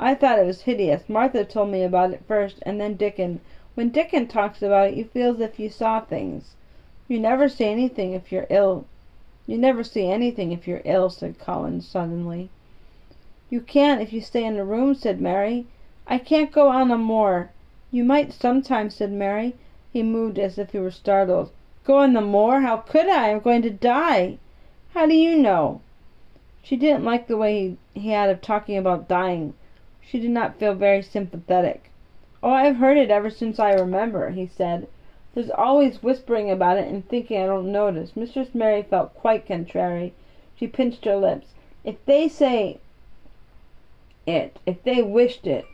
I 0.00 0.14
thought 0.14 0.38
it 0.38 0.46
was 0.46 0.62
hideous. 0.62 1.08
Martha 1.08 1.44
told 1.44 1.70
me 1.70 1.82
about 1.82 2.12
it 2.12 2.22
first, 2.28 2.58
and 2.62 2.80
then 2.80 2.94
Dickon. 2.94 3.40
When 3.74 3.88
Dickon 3.88 4.28
talks 4.28 4.62
about 4.62 4.90
it, 4.90 4.94
you 4.94 5.04
feel 5.04 5.34
as 5.34 5.40
if 5.40 5.58
you 5.58 5.68
saw 5.68 5.98
things. 5.98 6.54
You 7.08 7.18
never 7.18 7.48
see 7.48 7.64
anything 7.64 8.12
if 8.12 8.30
you're 8.30 8.46
ill. 8.48 8.84
You 9.48 9.58
never 9.58 9.82
see 9.82 10.08
anything 10.08 10.52
if 10.52 10.68
you're 10.68 10.82
ill, 10.84 11.10
said 11.10 11.40
Colin 11.40 11.80
suddenly. 11.80 12.48
You 13.50 13.60
can't 13.60 14.00
if 14.00 14.12
you 14.12 14.20
stay 14.20 14.44
in 14.44 14.56
a 14.56 14.64
room, 14.64 14.94
said 14.94 15.20
Mary. 15.20 15.66
I 16.06 16.18
can't 16.18 16.52
go 16.52 16.68
on 16.68 16.92
a 16.92 16.96
moor. 16.96 17.50
You 17.90 18.04
might 18.04 18.32
sometimes, 18.32 18.94
said 18.94 19.10
Mary. 19.10 19.56
He 19.92 20.04
moved 20.04 20.38
as 20.38 20.58
if 20.58 20.70
he 20.70 20.78
were 20.78 20.92
startled. 20.92 21.50
Go 21.84 21.96
on 21.96 22.12
the 22.12 22.20
moor? 22.20 22.60
How 22.60 22.76
could 22.76 23.08
I? 23.08 23.32
I'm 23.32 23.40
going 23.40 23.62
to 23.62 23.70
die. 23.70 24.38
How 24.94 25.06
do 25.06 25.14
you 25.14 25.36
know? 25.36 25.80
She 26.62 26.76
didn't 26.76 27.04
like 27.04 27.26
the 27.26 27.36
way 27.36 27.76
he 27.94 28.10
had 28.10 28.30
of 28.30 28.40
talking 28.40 28.76
about 28.76 29.08
dying. 29.08 29.54
She 30.10 30.18
did 30.18 30.30
not 30.30 30.56
feel 30.56 30.72
very 30.72 31.02
sympathetic. 31.02 31.90
Oh, 32.42 32.48
I've 32.48 32.76
heard 32.76 32.96
it 32.96 33.10
ever 33.10 33.28
since 33.28 33.58
I 33.58 33.74
remember, 33.74 34.30
he 34.30 34.46
said. 34.46 34.88
There's 35.34 35.50
always 35.50 36.02
whispering 36.02 36.50
about 36.50 36.78
it 36.78 36.88
and 36.88 37.06
thinking 37.06 37.42
I 37.42 37.44
don't 37.44 37.70
notice. 37.70 38.16
Mistress 38.16 38.54
Mary 38.54 38.82
felt 38.82 39.14
quite 39.14 39.46
contrary. 39.46 40.14
She 40.56 40.66
pinched 40.66 41.04
her 41.04 41.16
lips. 41.16 41.48
If 41.84 42.02
they 42.06 42.26
say 42.26 42.78
it, 44.26 44.58
if 44.64 44.82
they 44.82 45.02
wished 45.02 45.46
it, 45.46 45.66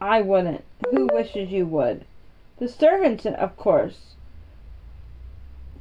I 0.00 0.20
wouldn't. 0.20 0.64
Who 0.90 1.06
wishes 1.12 1.52
you 1.52 1.64
would? 1.64 2.06
The 2.58 2.66
servants, 2.66 3.24
of 3.24 3.56
course. 3.56 4.16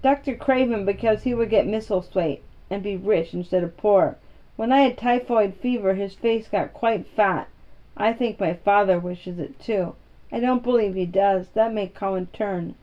Dr. 0.03 0.35
Craven 0.35 0.85
because 0.85 1.23
he 1.23 1.33
would 1.33 1.49
get 1.49 1.65
Misselthwaite 1.65 2.43
and 2.69 2.83
be 2.83 2.95
rich 2.95 3.33
instead 3.33 3.63
of 3.63 3.75
poor. 3.77 4.17
When 4.55 4.71
I 4.71 4.83
had 4.83 4.97
typhoid 4.97 5.55
fever 5.55 5.95
his 5.95 6.13
face 6.13 6.47
got 6.47 6.73
quite 6.73 7.05
fat. 7.07 7.49
I 7.97 8.13
think 8.13 8.39
my 8.39 8.53
father 8.53 8.97
wishes 8.97 9.37
it 9.37 9.59
too. 9.59 9.95
I 10.31 10.39
don't 10.39 10.63
believe 10.63 10.95
he 10.95 11.05
does. 11.05 11.49
That 11.49 11.73
made 11.73 11.93
Colin 11.93 12.27
turn. 12.27 12.75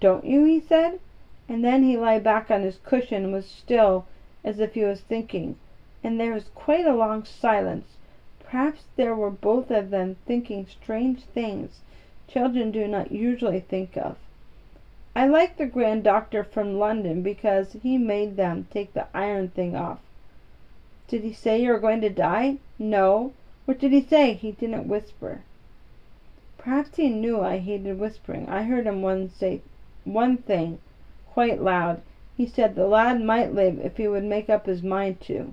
Don't 0.00 0.26
you? 0.26 0.44
he 0.44 0.60
said. 0.60 1.00
And 1.48 1.64
then 1.64 1.82
he 1.82 1.96
lay 1.96 2.18
back 2.18 2.50
on 2.50 2.60
his 2.60 2.76
cushion 2.84 3.24
and 3.24 3.32
was 3.32 3.46
still 3.46 4.04
as 4.44 4.60
if 4.60 4.74
he 4.74 4.84
was 4.84 5.00
thinking 5.00 5.56
and 6.04 6.18
there 6.18 6.32
was 6.32 6.50
quite 6.54 6.84
a 6.84 6.94
long 6.94 7.24
silence. 7.24 7.96
Perhaps 8.40 8.84
they 8.96 9.08
were 9.08 9.30
both 9.30 9.70
of 9.70 9.90
them 9.90 10.16
thinking 10.26 10.66
strange 10.66 11.22
things 11.24 11.80
children 12.26 12.70
do 12.70 12.88
not 12.88 13.12
usually 13.12 13.60
think 13.60 13.96
of. 13.96 14.16
I 15.14 15.26
like 15.26 15.56
the 15.56 15.66
grand 15.66 16.02
doctor 16.02 16.42
from 16.42 16.78
London 16.78 17.22
because 17.22 17.76
he 17.82 17.98
made 17.98 18.36
them 18.36 18.66
take 18.70 18.94
the 18.94 19.06
iron 19.14 19.48
thing 19.48 19.76
off. 19.76 20.00
Did 21.12 21.24
he 21.24 21.34
say 21.34 21.62
you 21.62 21.68
were 21.68 21.78
going 21.78 22.00
to 22.00 22.08
die? 22.08 22.56
No. 22.78 23.34
What 23.66 23.78
did 23.78 23.92
he 23.92 24.00
say? 24.00 24.32
He 24.32 24.52
didn't 24.52 24.88
whisper. 24.88 25.42
Perhaps 26.56 26.96
he 26.96 27.10
knew 27.10 27.42
I 27.42 27.58
hated 27.58 27.98
whispering. 27.98 28.48
I 28.48 28.62
heard 28.62 28.86
him 28.86 29.02
once 29.02 29.34
say 29.34 29.60
one 30.04 30.38
thing 30.38 30.78
quite 31.30 31.60
loud. 31.60 32.00
He 32.34 32.46
said 32.46 32.74
the 32.74 32.86
lad 32.86 33.20
might 33.20 33.52
live 33.52 33.78
if 33.78 33.98
he 33.98 34.08
would 34.08 34.24
make 34.24 34.48
up 34.48 34.64
his 34.64 34.82
mind 34.82 35.20
to 35.26 35.52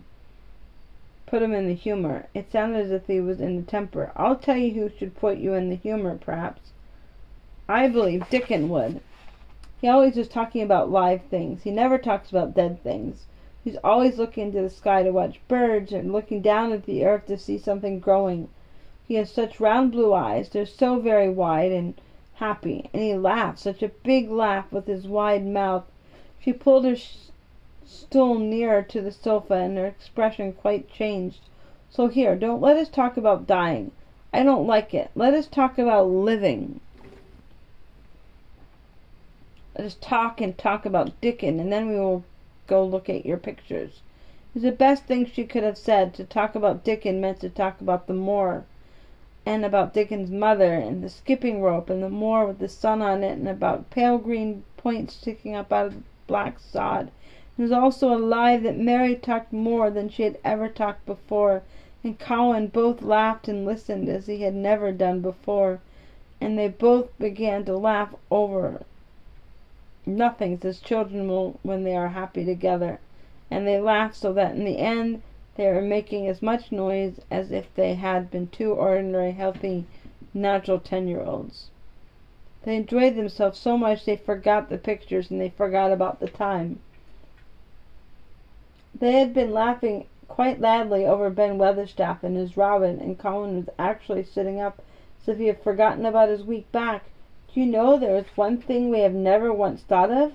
put 1.25 1.41
him 1.41 1.53
in 1.53 1.67
the 1.67 1.73
humor. 1.73 2.27
It 2.33 2.49
sounded 2.49 2.85
as 2.85 2.91
if 2.91 3.07
he 3.07 3.19
was 3.19 3.41
in 3.41 3.57
a 3.57 3.61
temper. 3.61 4.13
I'll 4.15 4.37
tell 4.37 4.55
you 4.55 4.71
who 4.75 4.89
should 4.97 5.17
put 5.17 5.39
you 5.39 5.55
in 5.55 5.69
the 5.69 5.75
humor, 5.75 6.17
perhaps. 6.17 6.71
I 7.67 7.89
believe 7.89 8.29
Dickon 8.29 8.69
would. 8.69 9.01
He 9.81 9.89
always 9.89 10.15
was 10.15 10.29
talking 10.29 10.61
about 10.61 10.89
live 10.89 11.23
things. 11.23 11.63
He 11.63 11.71
never 11.71 11.97
talks 11.97 12.29
about 12.29 12.55
dead 12.55 12.81
things. 12.81 13.25
He's 13.69 13.77
always 13.83 14.17
looking 14.17 14.45
into 14.45 14.63
the 14.63 14.69
sky 14.71 15.03
to 15.03 15.11
watch 15.11 15.39
birds 15.47 15.91
and 15.91 16.11
looking 16.11 16.41
down 16.41 16.71
at 16.71 16.87
the 16.87 17.05
earth 17.05 17.27
to 17.27 17.37
see 17.37 17.59
something 17.59 17.99
growing. 17.99 18.49
He 19.07 19.13
has 19.13 19.29
such 19.29 19.59
round 19.59 19.91
blue 19.91 20.11
eyes. 20.11 20.49
They're 20.49 20.65
so 20.65 20.99
very 20.99 21.29
wide 21.29 21.71
and 21.71 21.93
happy. 22.33 22.89
And 22.91 23.03
he 23.03 23.13
laughs, 23.13 23.61
such 23.61 23.83
a 23.83 23.89
big 23.89 24.31
laugh 24.31 24.71
with 24.71 24.87
his 24.87 25.07
wide 25.07 25.45
mouth. 25.45 25.83
She 26.39 26.51
pulled 26.51 26.83
her 26.83 26.95
stool 27.85 28.39
nearer 28.39 28.81
to 28.81 29.01
the 29.01 29.11
sofa 29.11 29.53
and 29.53 29.77
her 29.77 29.85
expression 29.85 30.53
quite 30.53 30.89
changed. 30.89 31.41
So 31.91 32.07
here, 32.07 32.35
don't 32.35 32.61
let 32.63 32.75
us 32.75 32.89
talk 32.89 33.17
about 33.17 33.45
dying. 33.45 33.91
I 34.33 34.41
don't 34.41 34.65
like 34.65 34.95
it. 34.95 35.11
Let 35.13 35.35
us 35.35 35.45
talk 35.45 35.77
about 35.77 36.09
living. 36.09 36.79
Let 39.77 39.85
us 39.85 39.97
talk 40.01 40.41
and 40.41 40.57
talk 40.57 40.87
about 40.87 41.21
Dickon, 41.21 41.59
and 41.59 41.71
then 41.71 41.87
we 41.89 41.99
will 41.99 42.23
go 42.69 42.85
look 42.85 43.09
at 43.09 43.25
your 43.25 43.37
pictures. 43.37 44.03
It 44.51 44.53
was 44.53 44.63
the 44.63 44.71
best 44.71 45.05
thing 45.05 45.25
she 45.25 45.43
could 45.43 45.63
have 45.63 45.77
said. 45.77 46.13
To 46.13 46.23
talk 46.23 46.53
about 46.53 46.83
Dickon 46.83 47.19
meant 47.19 47.39
to 47.39 47.49
talk 47.49 47.81
about 47.81 48.05
the 48.05 48.13
moor, 48.13 48.63
and 49.45 49.65
about 49.65 49.93
Dickon's 49.93 50.29
mother, 50.29 50.75
and 50.75 51.03
the 51.03 51.09
skipping 51.09 51.63
rope, 51.63 51.89
and 51.89 52.03
the 52.03 52.09
moor 52.09 52.45
with 52.45 52.59
the 52.59 52.69
sun 52.69 53.01
on 53.01 53.23
it, 53.23 53.39
and 53.39 53.49
about 53.49 53.89
pale 53.89 54.19
green 54.19 54.63
points 54.77 55.15
sticking 55.15 55.55
up 55.55 55.73
out 55.73 55.87
of 55.87 55.93
the 55.95 56.03
black 56.27 56.59
sod. 56.59 57.09
It 57.57 57.61
was 57.63 57.71
also 57.71 58.13
a 58.13 58.21
lie 58.21 58.57
that 58.57 58.77
Mary 58.77 59.15
talked 59.15 59.51
more 59.51 59.89
than 59.89 60.07
she 60.07 60.21
had 60.21 60.37
ever 60.45 60.69
talked 60.69 61.07
before, 61.07 61.63
and 62.03 62.19
Colin 62.19 62.67
both 62.67 63.01
laughed 63.01 63.47
and 63.47 63.65
listened 63.65 64.07
as 64.07 64.27
he 64.27 64.43
had 64.43 64.53
never 64.53 64.91
done 64.91 65.21
before, 65.21 65.79
and 66.39 66.55
they 66.55 66.67
both 66.67 67.17
began 67.17 67.65
to 67.65 67.75
laugh 67.75 68.13
over 68.29 68.83
nothings 70.05 70.63
as 70.63 70.79
children 70.79 71.27
will 71.27 71.59
when 71.63 71.83
they 71.83 71.95
are 71.95 72.09
happy 72.09 72.45
together, 72.45 72.99
and 73.51 73.67
they 73.67 73.79
laughed 73.79 74.15
so 74.15 74.31
that 74.33 74.55
in 74.55 74.63
the 74.63 74.77
end 74.77 75.21
they 75.55 75.67
were 75.67 75.81
making 75.81 76.27
as 76.27 76.41
much 76.41 76.71
noise 76.71 77.19
as 77.29 77.51
if 77.51 77.73
they 77.75 77.95
had 77.95 78.31
been 78.31 78.47
two 78.47 78.71
ordinary, 78.73 79.31
healthy, 79.31 79.85
natural 80.33 80.79
ten-year-olds. 80.79 81.69
They 82.63 82.75
enjoyed 82.75 83.15
themselves 83.15 83.57
so 83.57 83.77
much 83.77 84.05
they 84.05 84.15
forgot 84.15 84.69
the 84.69 84.77
pictures 84.77 85.31
and 85.31 85.39
they 85.39 85.49
forgot 85.49 85.91
about 85.91 86.19
the 86.19 86.27
time. 86.27 86.79
They 88.97 89.19
had 89.19 89.33
been 89.33 89.53
laughing 89.53 90.05
quite 90.27 90.61
loudly 90.61 91.05
over 91.05 91.29
Ben 91.29 91.57
Weatherstaff 91.57 92.23
and 92.23 92.37
his 92.37 92.55
robin, 92.55 92.99
and 92.99 93.17
Colin 93.17 93.57
was 93.57 93.69
actually 93.77 94.23
sitting 94.23 94.59
up 94.61 94.81
as 95.21 95.29
if 95.29 95.37
he 95.37 95.47
had 95.47 95.61
forgotten 95.61 96.05
about 96.05 96.29
his 96.29 96.43
weak 96.43 96.71
back. 96.71 97.03
You 97.55 97.65
know 97.65 97.97
there 97.97 98.15
is 98.15 98.37
one 98.37 98.57
thing 98.57 98.89
we 98.89 98.99
have 98.99 99.13
never 99.13 99.51
once 99.51 99.81
thought 99.81 100.11
of? 100.11 100.33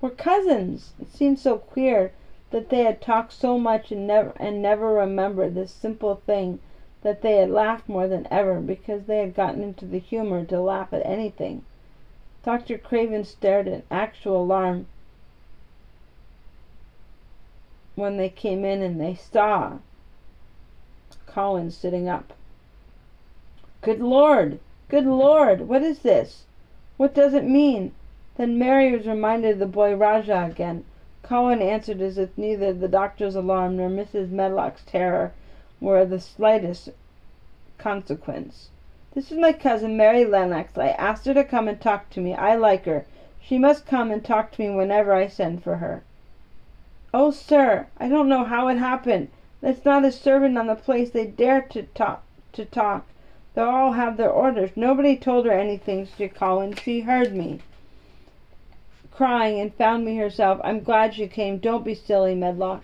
We're 0.00 0.10
cousins. 0.10 0.94
It 0.98 1.08
seemed 1.12 1.38
so 1.38 1.58
queer 1.58 2.12
that 2.50 2.70
they 2.70 2.84
had 2.84 3.02
talked 3.02 3.34
so 3.34 3.58
much 3.58 3.92
and 3.92 4.06
never 4.06 4.32
and 4.36 4.62
never 4.62 4.94
remembered 4.94 5.54
this 5.54 5.70
simple 5.70 6.16
thing 6.26 6.60
that 7.02 7.20
they 7.20 7.36
had 7.36 7.50
laughed 7.50 7.86
more 7.86 8.08
than 8.08 8.26
ever 8.30 8.60
because 8.60 9.04
they 9.04 9.18
had 9.18 9.34
gotten 9.34 9.62
into 9.62 9.84
the 9.84 9.98
humor 9.98 10.42
to 10.46 10.58
laugh 10.60 10.92
at 10.94 11.04
anything. 11.04 11.64
Dr. 12.42 12.78
Craven 12.78 13.24
stared 13.24 13.68
in 13.68 13.82
actual 13.90 14.42
alarm 14.42 14.86
when 17.94 18.16
they 18.16 18.30
came 18.30 18.64
in 18.64 18.80
and 18.82 18.98
they 18.98 19.14
saw 19.14 19.78
Colin 21.26 21.70
sitting 21.70 22.08
up. 22.08 22.32
Good 23.82 24.00
Lord! 24.00 24.60
Good 24.88 25.06
Lord! 25.06 25.68
What 25.68 25.82
is 25.82 25.98
this? 26.00 26.46
What 26.96 27.14
does 27.14 27.34
it 27.34 27.44
mean? 27.44 27.92
Then 28.36 28.58
Mary 28.58 28.92
was 28.96 29.06
reminded 29.06 29.54
of 29.54 29.58
the 29.58 29.66
boy 29.66 29.96
Rajah 29.96 30.44
again. 30.44 30.84
Colin 31.22 31.60
answered 31.60 32.00
as 32.00 32.18
if 32.18 32.36
neither 32.36 32.72
the 32.72 32.86
doctor's 32.86 33.34
alarm 33.34 33.76
nor 33.76 33.88
Mrs. 33.88 34.30
Medlock's 34.30 34.84
terror 34.84 35.32
were 35.80 35.98
of 35.98 36.10
the 36.10 36.20
slightest 36.20 36.90
consequence. 37.78 38.68
This 39.14 39.32
is 39.32 39.38
my 39.38 39.52
cousin 39.52 39.96
Mary 39.96 40.24
Lennox. 40.24 40.76
I 40.78 40.88
asked 40.90 41.26
her 41.26 41.34
to 41.34 41.44
come 41.44 41.66
and 41.66 41.80
talk 41.80 42.10
to 42.10 42.20
me. 42.20 42.34
I 42.34 42.54
like 42.54 42.84
her. 42.84 43.06
She 43.40 43.58
must 43.58 43.86
come 43.86 44.10
and 44.10 44.24
talk 44.24 44.52
to 44.52 44.62
me 44.62 44.70
whenever 44.70 45.12
I 45.12 45.26
send 45.26 45.62
for 45.62 45.76
her. 45.76 46.02
"Oh, 47.12 47.30
sir, 47.30 47.86
I 47.98 48.08
don't 48.08 48.28
know 48.28 48.44
how 48.44 48.68
it 48.68 48.78
happened. 48.78 49.28
There's 49.60 49.84
not 49.84 50.04
a 50.04 50.12
servant 50.12 50.58
on 50.58 50.66
the 50.66 50.74
place 50.74 51.10
they 51.10 51.26
dare 51.26 51.60
to 51.60 51.82
talk 51.82 52.22
to 52.52 52.64
talk. 52.64 53.06
They 53.54 53.62
all 53.62 53.92
have 53.92 54.16
their 54.16 54.32
orders. 54.32 54.70
Nobody 54.74 55.16
told 55.16 55.46
her 55.46 55.52
anything," 55.52 56.06
said 56.06 56.34
Colin. 56.34 56.74
"She 56.74 57.02
heard 57.02 57.36
me 57.36 57.60
crying 59.12 59.60
and 59.60 59.72
found 59.72 60.04
me 60.04 60.16
herself. 60.16 60.60
I'm 60.64 60.80
glad 60.80 61.16
you 61.18 61.28
came. 61.28 61.58
Don't 61.58 61.84
be 61.84 61.94
silly, 61.94 62.34
Medlock." 62.34 62.82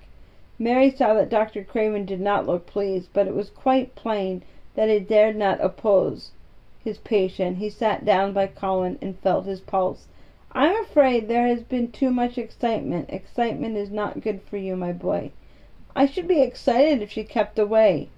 Mary 0.61 0.89
saw 0.89 1.13
that 1.15 1.29
Dr. 1.29 1.65
Craven 1.65 2.05
did 2.05 2.21
not 2.21 2.47
look 2.47 2.67
pleased, 2.67 3.09
but 3.13 3.27
it 3.27 3.35
was 3.35 3.51
quite 3.51 3.97
plain 3.97 4.45
that 4.77 4.89
he 4.89 5.01
dared 5.01 5.35
not 5.35 5.61
oppose. 5.61 6.31
his 6.85 6.99
patient. 6.99 7.57
He 7.57 7.69
sat 7.69 8.05
down 8.05 8.33
by 8.33 8.47
Colin 8.47 8.97
and 9.03 9.19
felt 9.19 9.47
his 9.47 9.61
pulse. 9.61 10.07
I'm 10.53 10.81
afraid 10.85 11.27
there 11.27 11.49
has 11.49 11.65
been 11.65 11.91
too 11.91 12.13
much 12.13 12.39
excitement. 12.39 13.11
Excitement 13.11 13.77
is 13.77 13.91
not 13.91 14.21
good 14.21 14.41
for 14.43 14.57
you, 14.57 14.77
my 14.77 14.93
boy. 14.93 15.33
I 15.97 16.07
should 16.07 16.29
be 16.29 16.43
excited 16.43 17.03
if 17.03 17.11
she 17.11 17.25
kept 17.25 17.59
away. 17.59 18.09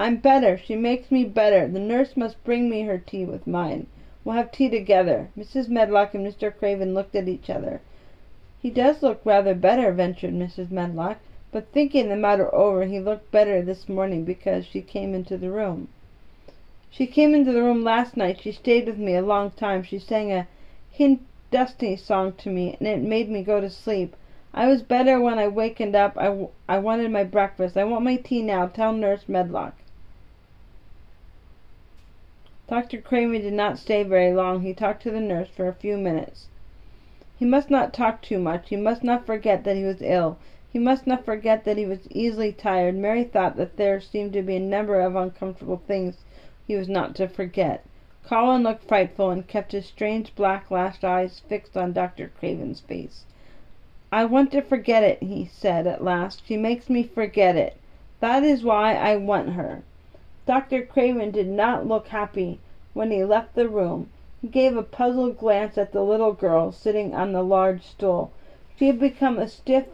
I'm 0.00 0.18
better. 0.18 0.56
She 0.56 0.76
makes 0.76 1.10
me 1.10 1.24
better. 1.24 1.66
The 1.66 1.80
nurse 1.80 2.16
must 2.16 2.42
bring 2.44 2.70
me 2.70 2.82
her 2.82 2.98
tea 2.98 3.24
with 3.24 3.48
mine. 3.48 3.88
We'll 4.24 4.36
have 4.36 4.52
tea 4.52 4.70
together." 4.70 5.28
Mrs. 5.36 5.68
Medlock 5.68 6.14
and 6.14 6.24
Mr. 6.24 6.56
Craven 6.56 6.94
looked 6.94 7.16
at 7.16 7.26
each 7.26 7.50
other. 7.50 7.80
"He 8.62 8.70
does 8.70 9.02
look 9.02 9.20
rather 9.24 9.54
better," 9.56 9.90
ventured 9.90 10.34
Mrs. 10.34 10.70
Medlock. 10.70 11.18
But 11.50 11.66
thinking 11.72 12.08
the 12.08 12.16
matter 12.16 12.54
over, 12.54 12.84
he 12.84 13.00
looked 13.00 13.32
better 13.32 13.60
this 13.60 13.88
morning 13.88 14.22
because 14.22 14.64
she 14.64 14.80
came 14.82 15.14
into 15.14 15.36
the 15.36 15.50
room. 15.50 15.88
"She 16.88 17.08
came 17.08 17.34
into 17.34 17.52
the 17.52 17.62
room 17.64 17.82
last 17.82 18.16
night. 18.16 18.40
She 18.40 18.52
stayed 18.52 18.86
with 18.86 18.98
me 18.98 19.16
a 19.16 19.20
long 19.20 19.50
time. 19.50 19.82
She 19.82 19.98
sang 19.98 20.30
a 20.32 20.46
Hindustani 20.92 21.96
song 21.96 22.34
to 22.38 22.48
me, 22.50 22.76
and 22.78 22.86
it 22.86 23.00
made 23.02 23.28
me 23.28 23.42
go 23.42 23.60
to 23.60 23.68
sleep. 23.68 24.14
I 24.54 24.68
was 24.68 24.82
better 24.82 25.20
when 25.20 25.40
I 25.40 25.48
wakened 25.48 25.96
up. 25.96 26.16
I, 26.16 26.46
I 26.68 26.78
wanted 26.78 27.10
my 27.10 27.24
breakfast. 27.24 27.76
I 27.76 27.82
want 27.82 28.04
my 28.04 28.14
tea 28.16 28.42
now. 28.42 28.66
Tell 28.68 28.92
Nurse 28.92 29.28
Medlock." 29.28 29.74
Dr. 32.68 33.00
Craven 33.00 33.40
did 33.40 33.54
not 33.54 33.78
stay 33.78 34.02
very 34.02 34.30
long. 34.30 34.60
He 34.60 34.74
talked 34.74 35.02
to 35.04 35.10
the 35.10 35.20
nurse 35.20 35.48
for 35.48 35.68
a 35.68 35.72
few 35.72 35.96
minutes. 35.96 36.48
He 37.38 37.46
must 37.46 37.70
not 37.70 37.94
talk 37.94 38.20
too 38.20 38.38
much. 38.38 38.68
He 38.68 38.76
must 38.76 39.02
not 39.02 39.24
forget 39.24 39.64
that 39.64 39.76
he 39.76 39.84
was 39.84 40.02
ill. 40.02 40.36
He 40.70 40.78
must 40.78 41.06
not 41.06 41.24
forget 41.24 41.64
that 41.64 41.78
he 41.78 41.86
was 41.86 42.06
easily 42.10 42.52
tired. 42.52 42.94
Mary 42.94 43.24
thought 43.24 43.56
that 43.56 43.78
there 43.78 44.00
seemed 44.00 44.34
to 44.34 44.42
be 44.42 44.56
a 44.56 44.60
number 44.60 45.00
of 45.00 45.16
uncomfortable 45.16 45.80
things 45.86 46.24
he 46.66 46.76
was 46.76 46.90
not 46.90 47.14
to 47.14 47.26
forget. 47.26 47.84
Colin 48.22 48.64
looked 48.64 48.84
frightful 48.84 49.30
and 49.30 49.48
kept 49.48 49.72
his 49.72 49.86
strange 49.86 50.34
black 50.34 50.70
lashed 50.70 51.06
eyes 51.06 51.40
fixed 51.40 51.74
on 51.74 51.94
Dr. 51.94 52.30
Craven's 52.38 52.80
face. 52.80 53.24
I 54.12 54.26
want 54.26 54.52
to 54.52 54.60
forget 54.60 55.02
it, 55.02 55.22
he 55.22 55.46
said 55.46 55.86
at 55.86 56.04
last. 56.04 56.46
She 56.46 56.58
makes 56.58 56.90
me 56.90 57.02
forget 57.02 57.56
it. 57.56 57.78
That 58.20 58.42
is 58.42 58.62
why 58.62 58.92
I 58.94 59.16
want 59.16 59.54
her. 59.54 59.84
Dr. 60.48 60.82
Craven 60.82 61.30
did 61.30 61.46
not 61.46 61.86
look 61.86 62.08
happy 62.08 62.58
when 62.94 63.10
he 63.10 63.22
left 63.22 63.54
the 63.54 63.68
room. 63.68 64.08
He 64.40 64.48
gave 64.48 64.78
a 64.78 64.82
puzzled 64.82 65.36
glance 65.36 65.76
at 65.76 65.92
the 65.92 66.02
little 66.02 66.32
girl 66.32 66.72
sitting 66.72 67.14
on 67.14 67.32
the 67.32 67.42
large 67.42 67.82
stool. 67.82 68.30
She 68.74 68.86
had 68.86 68.98
become 68.98 69.38
a 69.38 69.46
stiff, 69.46 69.84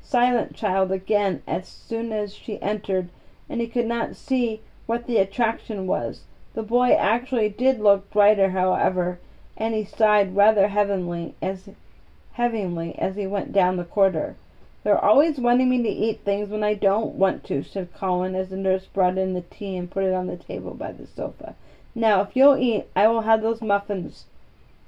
silent 0.00 0.54
child 0.54 0.90
again 0.92 1.42
as 1.46 1.68
soon 1.68 2.10
as 2.10 2.32
she 2.32 2.58
entered, 2.62 3.10
and 3.50 3.60
he 3.60 3.66
could 3.66 3.84
not 3.84 4.16
see 4.16 4.62
what 4.86 5.06
the 5.06 5.18
attraction 5.18 5.86
was. 5.86 6.22
The 6.54 6.62
boy 6.62 6.92
actually 6.92 7.50
did 7.50 7.78
look 7.78 8.10
brighter, 8.10 8.48
however, 8.48 9.18
and 9.58 9.74
he 9.74 9.84
sighed 9.84 10.34
rather 10.34 10.68
heavily 10.68 11.34
as 11.42 11.68
he 13.14 13.26
went 13.26 13.52
down 13.52 13.76
the 13.76 13.84
corridor. 13.84 14.36
They're 14.84 15.04
always 15.04 15.38
wanting 15.38 15.68
me 15.68 15.82
to 15.82 15.88
eat 15.88 16.20
things 16.24 16.48
when 16.48 16.62
I 16.62 16.74
don't 16.74 17.14
want 17.16 17.44
to, 17.44 17.62
said 17.62 17.92
Colin 17.94 18.34
as 18.34 18.48
the 18.48 18.56
nurse 18.56 18.86
brought 18.86 19.18
in 19.18 19.34
the 19.34 19.42
tea 19.42 19.76
and 19.76 19.90
put 19.90 20.04
it 20.04 20.14
on 20.14 20.26
the 20.28 20.36
table 20.36 20.74
by 20.74 20.92
the 20.92 21.06
sofa. 21.06 21.56
Now, 21.94 22.20
if 22.22 22.36
you'll 22.36 22.56
eat, 22.56 22.86
I 22.94 23.08
will 23.08 23.22
have 23.22 23.42
those 23.42 23.60
muffins. 23.60 24.26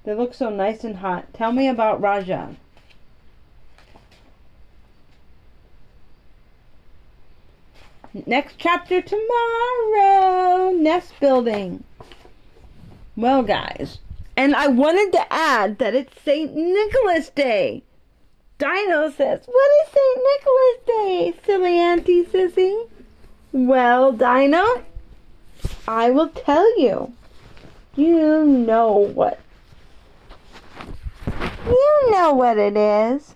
They 0.05 0.15
look 0.15 0.33
so 0.33 0.49
nice 0.49 0.85
and 0.85 0.97
hot. 0.97 1.35
Tell 1.35 1.53
me 1.53 1.69
about 1.69 2.01
Raja. 2.01 2.57
Next 8.27 8.57
chapter 8.59 9.03
tomorrow. 9.03 10.73
Nest 10.73 11.13
building. 11.21 11.85
Well, 13.17 13.43
guys, 13.43 13.99
and 14.37 14.55
I 14.55 14.69
wanted 14.69 15.13
to 15.13 15.33
add 15.33 15.79
that 15.79 15.95
it's 15.95 16.21
St. 16.23 16.55
Nicholas 16.55 17.29
Day. 17.29 17.83
Dino 18.61 19.11
says, 19.11 19.41
What 19.47 19.71
is 19.83 19.89
St. 19.89 20.21
Nicholas 20.23 20.87
Day, 20.87 21.35
silly 21.47 21.79
Auntie 21.79 22.25
Sissy? 22.27 22.91
Well, 23.53 24.13
Dino, 24.13 24.85
I 25.89 26.11
will 26.11 26.29
tell 26.29 26.79
you. 26.79 27.11
You 27.97 28.45
know 28.45 28.93
what. 29.15 29.41
You 31.67 32.09
know 32.11 32.35
what 32.35 32.59
it 32.59 32.77
is. 32.77 33.35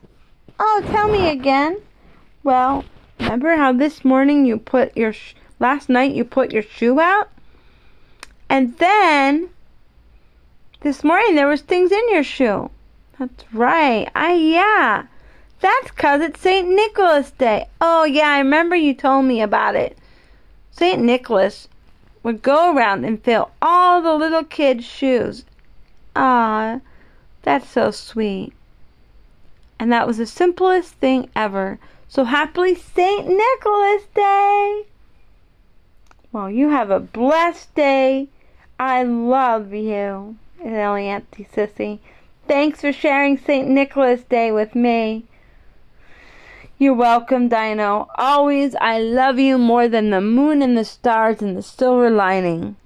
Oh, 0.61 0.83
tell 0.89 1.09
me 1.09 1.31
again. 1.31 1.81
Well, 2.43 2.85
remember 3.19 3.57
how 3.57 3.73
this 3.73 4.05
morning 4.05 4.45
you 4.45 4.59
put 4.59 4.95
your, 4.95 5.15
sh- 5.15 5.35
last 5.59 5.89
night 5.89 6.15
you 6.15 6.27
put 6.27 6.53
your 6.53 6.63
shoe 6.63 7.01
out? 7.01 7.31
And 8.51 8.77
then, 8.77 9.49
this 10.81 11.03
morning 11.03 11.35
there 11.35 11.49
was 11.49 11.63
things 11.63 11.91
in 11.93 12.13
your 12.13 12.25
shoe. 12.25 12.69
That's 13.19 13.45
right. 13.55 14.07
I, 14.15 14.35
yeah. 14.35 15.07
That's 15.65 15.93
'cause 15.93 16.21
it's 16.21 16.43
St. 16.43 16.69
Nicholas 16.69 17.31
Day. 17.31 17.69
Oh, 17.81 18.05
yeah, 18.05 18.29
I 18.29 18.39
remember 18.39 18.77
you 18.77 18.93
told 18.93 19.25
me 19.25 19.41
about 19.41 19.75
it. 19.75 19.97
St. 20.71 21.01
Nicholas 21.01 21.69
would 22.23 22.43
go 22.43 22.75
around 22.75 23.07
and 23.07 23.25
fill 23.25 23.51
all 23.63 24.03
the 24.03 24.13
little 24.13 24.45
kids' 24.45 24.85
shoes. 24.85 25.47
Ah, 26.15 26.81
that's 27.41 27.67
so 27.67 27.91
sweet. 27.91 28.53
And 29.79 29.91
that 29.91 30.07
was 30.07 30.19
the 30.19 30.27
simplest 30.27 30.97
thing 30.97 31.31
ever. 31.35 31.79
So 32.09 32.25
happily 32.25 32.75
St. 32.75 33.27
Nicholas 33.27 34.05
Day! 34.15 34.85
Well, 36.31 36.51
you 36.51 36.69
have 36.69 36.91
a 36.91 37.01
blessed 37.01 37.75
day. 37.75 38.29
I 38.79 39.03
love 39.03 39.73
you, 39.73 40.37
Auntie 40.63 41.49
Sissy. 41.51 42.01
Thanks 42.47 42.83
for 42.83 42.93
sharing 42.93 43.39
St. 43.39 43.67
Nicholas 43.67 44.25
Day 44.25 44.53
with 44.53 44.75
me. 44.75 45.25
You're 46.85 46.93
welcome, 46.93 47.49
Dino. 47.49 48.09
Always, 48.19 48.75
I 48.79 48.99
love 49.01 49.39
you 49.39 49.57
more 49.57 49.89
than 49.89 50.11
the 50.11 50.21
moon 50.21 50.61
and 50.61 50.77
the 50.77 50.85
stars 50.85 51.41
and 51.41 51.57
the 51.57 51.63
silver 51.63 52.11
lining. 52.11 52.77